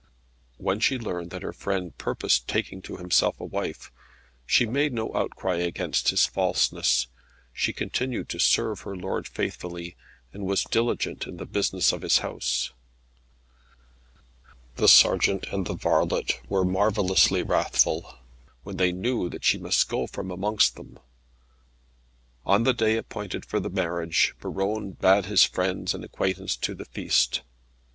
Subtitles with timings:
[0.57, 3.91] When she learned that her friend purposed taking to himself a wife,
[4.47, 7.05] she made no outcry against his falseness.
[7.53, 9.95] She continued to serve her lord faithfully,
[10.33, 12.71] and was diligent in the business of his house.
[14.75, 18.15] The sergeant and the varlet were marvellously wrathful,
[18.63, 20.97] when they knew that she must go from amongst them.
[22.43, 26.85] On the day appointed for the marriage, Buron bade his friends and acquaintance to the
[26.85, 27.43] feast.